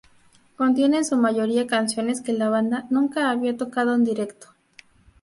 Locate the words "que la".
2.21-2.49